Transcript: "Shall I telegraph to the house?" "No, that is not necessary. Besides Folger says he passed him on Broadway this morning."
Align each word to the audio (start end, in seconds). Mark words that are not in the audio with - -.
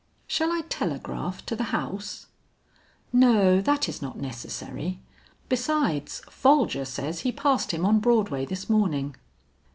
"Shall 0.25 0.51
I 0.51 0.61
telegraph 0.61 1.45
to 1.45 1.55
the 1.55 1.65
house?" 1.65 2.25
"No, 3.13 3.61
that 3.61 3.87
is 3.87 4.01
not 4.01 4.17
necessary. 4.19 4.97
Besides 5.47 6.23
Folger 6.27 6.85
says 6.85 7.19
he 7.19 7.31
passed 7.31 7.69
him 7.69 7.85
on 7.85 7.99
Broadway 7.99 8.47
this 8.47 8.67
morning." 8.67 9.13